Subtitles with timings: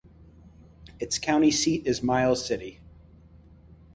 [0.99, 2.79] Its county seat is Miles City.